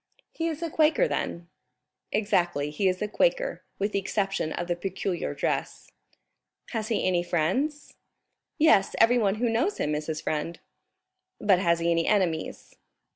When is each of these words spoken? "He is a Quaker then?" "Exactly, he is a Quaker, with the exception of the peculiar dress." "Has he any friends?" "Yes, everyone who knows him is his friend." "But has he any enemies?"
"He 0.31 0.47
is 0.47 0.63
a 0.63 0.71
Quaker 0.71 1.07
then?" 1.07 1.47
"Exactly, 2.11 2.71
he 2.71 2.87
is 2.87 3.03
a 3.03 3.07
Quaker, 3.07 3.61
with 3.77 3.91
the 3.91 3.99
exception 3.99 4.51
of 4.51 4.67
the 4.67 4.75
peculiar 4.75 5.35
dress." 5.35 5.91
"Has 6.71 6.87
he 6.87 7.05
any 7.05 7.21
friends?" 7.21 7.93
"Yes, 8.57 8.95
everyone 8.97 9.35
who 9.35 9.47
knows 9.47 9.77
him 9.77 9.93
is 9.93 10.07
his 10.07 10.19
friend." 10.21 10.59
"But 11.39 11.59
has 11.59 11.77
he 11.77 11.91
any 11.91 12.07
enemies?" 12.07 12.75